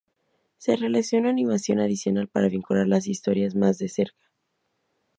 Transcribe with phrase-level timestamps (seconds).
[0.57, 4.31] Se realizó una animación adicional para vincular las historias más de cerca.